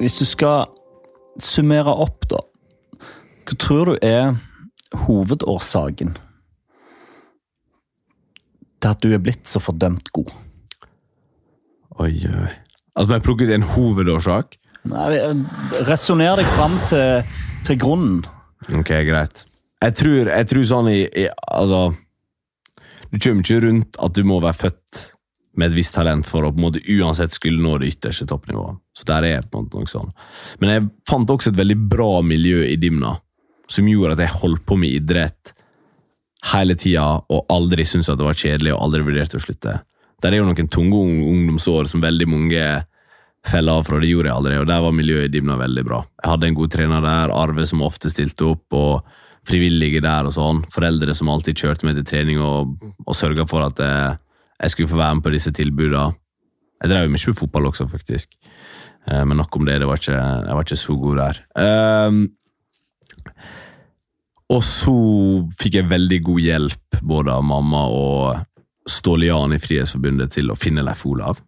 Hvis 0.00 0.16
du 0.16 0.24
skal 0.24 0.70
summere 1.40 1.92
opp, 1.92 2.24
da. 2.30 2.40
Hva 3.44 3.56
tror 3.60 3.90
du 3.90 3.98
er 4.06 4.38
hovedårsaken 5.04 6.14
til 8.80 8.88
at 8.88 9.02
du 9.04 9.12
er 9.12 9.20
blitt 9.20 9.50
så 9.50 9.60
fordømt 9.60 10.08
god? 10.16 10.32
Oi, 12.00 12.14
oi. 12.24 12.52
Altså, 12.96 13.10
må 13.10 13.18
jeg 13.18 13.26
plukket 13.26 13.52
en 13.54 13.66
hovedårsak? 13.74 14.56
Nei, 14.88 15.20
Resonner 15.84 16.40
deg 16.40 16.48
fram 16.54 16.78
til, 16.88 17.36
til 17.68 17.80
grunnen. 17.82 18.22
Ok, 18.72 18.94
greit. 19.08 19.44
Jeg 19.84 19.96
tror, 20.00 20.30
jeg 20.32 20.48
tror 20.48 20.66
sånn 20.68 20.88
i, 20.92 20.98
i 21.16 21.22
Altså 21.48 21.94
Du 23.08 23.16
kommer 23.16 23.40
ikke 23.40 23.62
rundt 23.64 23.96
at 24.04 24.12
du 24.16 24.26
må 24.28 24.36
være 24.44 24.58
født 24.66 25.04
med 25.58 25.70
et 25.70 25.76
visst 25.76 25.96
talent 25.96 26.26
for 26.26 26.46
å 26.46 26.52
på 26.52 26.60
en 26.60 26.66
måte 26.68 26.82
uansett 26.94 27.34
skulle 27.34 27.62
nå 27.62 27.78
det 27.80 27.90
ytterste 27.94 28.26
toppnivået. 28.30 28.78
Så 28.96 29.06
der 29.08 29.26
er 29.26 29.48
på 29.48 29.58
en 29.58 29.66
måte 29.66 29.80
noe 29.80 29.90
sånn. 29.90 30.12
Men 30.62 30.74
jeg 30.74 30.88
fant 31.10 31.32
også 31.32 31.50
et 31.50 31.58
veldig 31.58 31.78
bra 31.90 32.20
miljø 32.26 32.62
i 32.68 32.76
Dimna, 32.80 33.16
som 33.70 33.88
gjorde 33.88 34.16
at 34.16 34.24
jeg 34.24 34.40
holdt 34.42 34.66
på 34.66 34.78
med 34.80 34.94
idrett 34.94 35.54
hele 36.52 36.74
tida 36.78 37.04
og 37.28 37.50
aldri 37.52 37.84
syntes 37.84 38.08
at 38.12 38.20
det 38.20 38.28
var 38.28 38.38
kjedelig 38.38 38.72
og 38.74 38.84
aldri 38.86 39.04
vurderte 39.08 39.40
å 39.40 39.42
slutte. 39.44 39.80
Der 40.20 40.32
er 40.32 40.40
jo 40.40 40.46
noen 40.48 40.70
tunge 40.70 41.00
ungdomsår 41.00 41.90
som 41.90 42.02
veldig 42.04 42.28
mange 42.28 42.62
felle 43.46 43.72
av 43.72 43.86
fra. 43.88 44.00
Det 44.00 44.10
gjorde 44.10 44.28
jeg 44.28 44.36
aldri, 44.36 44.56
og 44.60 44.68
der 44.68 44.84
var 44.84 44.96
miljøet 44.96 45.28
i 45.28 45.34
Dimna 45.36 45.56
veldig 45.60 45.84
bra. 45.86 46.00
Jeg 46.22 46.32
hadde 46.34 46.48
en 46.48 46.56
god 46.58 46.72
trener 46.74 47.04
der, 47.04 47.34
Arve 47.34 47.66
som 47.68 47.84
ofte 47.84 48.12
stilte 48.12 48.50
opp, 48.52 48.66
og 48.76 49.48
frivillige 49.48 50.02
der 50.04 50.28
og 50.28 50.34
sånn. 50.36 50.64
Foreldre 50.72 51.14
som 51.16 51.30
alltid 51.32 51.62
kjørte 51.62 51.88
meg 51.88 51.96
til 51.98 52.08
trening 52.08 52.42
og, 52.44 52.74
og 53.06 53.16
sørga 53.16 53.46
for 53.48 53.64
at 53.64 53.80
jeg, 53.80 54.18
jeg, 54.62 54.70
skulle 54.70 54.88
få 54.90 55.00
være 55.00 55.14
med 55.14 55.24
på 55.24 55.32
disse 55.34 55.52
tilbudene. 55.56 56.16
Jeg 56.80 56.90
drev 56.90 57.08
mye 57.10 57.20
med 57.26 57.36
fotball 57.36 57.66
også, 57.70 57.86
faktisk. 57.88 58.36
Eh, 59.08 59.24
men 59.24 59.36
nok 59.36 59.56
om 59.56 59.66
det. 59.66 59.80
det 59.80 59.88
var 59.88 60.00
ikke, 60.00 60.12
jeg 60.12 60.56
var 60.56 60.66
ikke 60.66 60.76
så 60.76 60.96
god 60.96 61.16
der. 61.20 61.40
Um, 62.08 62.22
og 64.50 64.62
så 64.66 64.96
fikk 65.60 65.78
jeg 65.78 65.90
veldig 65.90 66.20
god 66.26 66.40
hjelp 66.42 67.02
både 67.06 67.34
av 67.36 67.44
mamma 67.46 67.84
og 67.86 68.46
Ståle 68.90 69.28
Jan 69.28 69.54
i 69.54 69.60
Frihetsforbundet 69.62 70.32
til 70.34 70.50
å 70.50 70.58
finne 70.58 70.82
Leif 70.82 71.04
Olav. 71.06 71.38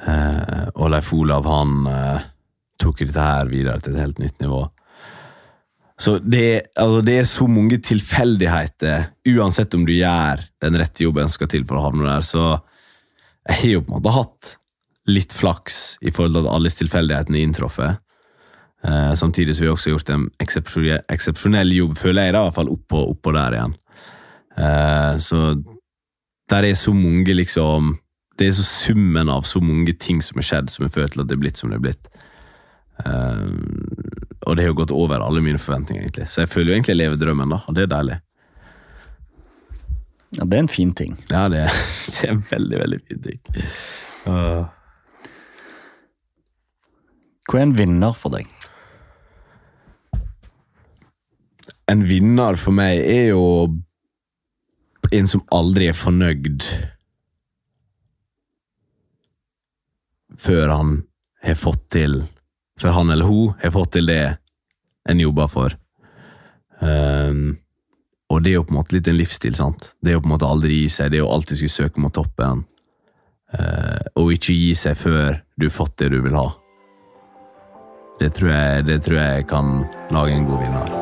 Eh, 0.00 0.66
og 0.74 0.90
Leif 0.90 1.12
Olav 1.14 1.46
han 1.46 1.86
eh, 1.86 2.28
tok 2.80 3.04
dette 3.04 3.26
her 3.26 3.50
videre 3.50 3.82
til 3.84 3.94
et 3.94 4.02
helt 4.02 4.22
nytt 4.22 4.40
nivå. 4.42 4.64
Så 6.00 6.16
det, 6.24 6.72
altså 6.80 7.02
det, 7.04 7.16
er 7.20 7.26
så 7.28 7.46
mange 7.50 7.76
tilfeldigheter, 7.84 9.10
uansett 9.34 9.74
om 9.76 9.82
du 9.84 9.92
gjør 9.92 10.40
den 10.64 10.78
rette 10.80 11.04
jobben 11.04 11.28
som 11.28 11.36
skal 11.36 11.50
til 11.52 11.66
for 11.68 11.76
å 11.76 11.84
havne 11.90 12.06
der. 12.08 12.24
Så 12.24 12.44
jeg 13.50 13.58
har 13.58 13.74
jo 13.74 13.82
på 13.84 13.92
en 13.92 13.98
måte 13.98 14.14
hatt 14.14 14.54
litt 15.10 15.34
flaks 15.36 15.98
i 16.00 16.12
forhold 16.12 16.38
til 16.38 16.46
at 16.46 16.54
alle 16.54 16.72
tilfeldighetene 16.72 17.42
inntruffet. 17.44 18.00
Eh, 18.80 19.12
samtidig 19.20 19.58
har 19.58 19.66
vi 19.66 19.72
også 19.74 19.92
gjort 19.92 20.12
en 20.14 20.24
eksepsjonell 20.40 21.74
jobb, 21.76 21.98
føler 22.00 22.30
jeg, 22.30 22.36
da, 22.36 22.40
i 22.40 22.48
hvert 22.48 22.58
fall 22.62 22.72
oppå, 22.72 23.04
oppå 23.12 23.36
der 23.36 23.58
igjen. 23.58 23.76
Eh, 24.56 25.14
så 25.20 25.42
der 26.50 26.70
er 26.70 26.80
så 26.80 26.96
mange, 26.96 27.28
liksom 27.36 27.98
det 28.40 28.48
er 28.48 28.56
så 28.56 28.64
summen 28.64 29.28
av 29.28 29.44
så 29.44 29.60
mange 29.60 29.92
ting 30.00 30.22
som 30.24 30.40
har 30.40 30.48
skjedd, 30.48 30.72
som 30.72 30.86
har 30.86 30.94
ført 30.94 31.12
til 31.12 31.20
at 31.22 31.28
det 31.28 31.36
er 31.36 31.42
blitt 31.42 31.60
som 31.60 31.68
det 31.68 31.76
er 31.76 31.84
blitt. 31.84 32.08
Um, 33.04 33.89
og 34.50 34.56
det 34.58 34.66
har 34.66 34.74
gått 34.74 34.90
over 34.90 35.22
alle 35.22 35.42
mine 35.44 35.60
forventninger, 35.62 36.02
egentlig. 36.02 36.26
Så 36.26 36.42
jeg 36.42 36.50
føler 36.50 36.72
jo 36.72 36.76
egentlig 36.78 36.96
jeg 36.96 37.00
lever 37.04 37.20
drømmen, 37.20 37.54
da, 37.54 37.60
og 37.66 37.76
det 37.76 37.84
er 37.84 37.92
deilig. 37.92 38.16
Ja, 40.38 40.44
det 40.44 40.56
er 40.56 40.64
en 40.64 40.70
fin 40.70 40.94
ting. 40.94 41.16
Ja, 41.30 41.44
det 41.50 41.64
er, 41.66 41.76
det 42.14 42.24
er 42.26 42.32
en 42.34 42.44
veldig, 42.50 42.80
veldig 42.82 43.00
fin 43.06 43.22
ting. 43.26 43.40
Uh. 44.26 44.66
Hva 47.50 47.60
er 47.60 47.68
en 47.68 47.76
vinner 47.78 48.18
for 48.18 48.34
deg? 48.34 48.50
En 51.90 52.04
vinner 52.06 52.58
for 52.58 52.74
meg 52.74 53.00
er 53.02 53.32
jo 53.32 53.46
en 55.10 55.30
som 55.30 55.42
aldri 55.50 55.88
er 55.90 55.96
fornøyd 55.98 56.66
før 60.38 60.70
han 60.70 60.92
har 61.42 61.58
fått 61.58 61.82
til 61.90 62.20
Før 62.80 62.96
han 62.96 63.12
eller 63.12 63.28
hun 63.28 63.56
har 63.60 63.74
fått 63.74 63.94
til 63.98 64.08
det 64.08 64.22
en 65.08 65.20
jobber 65.20 65.50
for. 65.52 65.76
Um, 66.80 67.58
og 68.30 68.44
det 68.44 68.52
er 68.52 68.60
jo 68.60 68.66
på 68.68 68.74
en 68.74 68.80
måte 68.80 68.96
litt 68.96 69.08
en 69.10 69.18
livsstil. 69.18 69.56
sant? 69.58 69.92
Det 70.00 70.12
er 70.12 70.18
jo 70.18 70.24
på 70.24 70.30
en 70.30 70.36
måte 70.36 70.48
aldri 70.48 70.82
gi 70.82 70.88
seg, 70.92 71.10
det 71.10 71.20
er 71.20 71.24
jo 71.24 71.32
alltid 71.34 71.60
skulle 71.60 71.76
søke 71.76 72.04
mot 72.04 72.14
toppen. 72.14 72.64
Uh, 73.50 74.00
og 74.20 74.32
ikke 74.36 74.54
gi 74.54 74.72
seg 74.78 74.96
før 74.96 75.40
du 75.58 75.66
har 75.66 75.76
fått 75.76 75.98
det 76.00 76.12
du 76.14 76.20
vil 76.24 76.38
ha. 76.38 76.48
Det 78.20 78.32
tror 78.36 78.52
jeg, 78.52 78.88
det 78.88 79.00
tror 79.04 79.22
jeg 79.22 79.46
kan 79.50 79.78
lage 80.14 80.36
en 80.36 80.48
god 80.48 80.66
vinner. 80.66 80.99